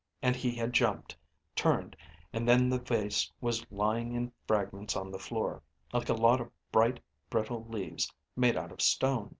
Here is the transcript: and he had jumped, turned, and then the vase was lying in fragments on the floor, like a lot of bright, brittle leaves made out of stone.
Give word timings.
and 0.23 0.35
he 0.35 0.55
had 0.55 0.73
jumped, 0.73 1.15
turned, 1.55 1.95
and 2.33 2.47
then 2.47 2.69
the 2.69 2.79
vase 2.79 3.31
was 3.39 3.63
lying 3.69 4.15
in 4.15 4.31
fragments 4.47 4.95
on 4.95 5.11
the 5.11 5.19
floor, 5.19 5.61
like 5.93 6.09
a 6.09 6.13
lot 6.15 6.41
of 6.41 6.49
bright, 6.71 6.99
brittle 7.29 7.65
leaves 7.69 8.11
made 8.35 8.57
out 8.57 8.71
of 8.71 8.81
stone. 8.81 9.29